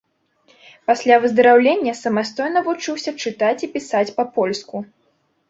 [0.91, 4.77] Пасля выздараўлення самастойна вучыўся чытаць і пісаць па-польску.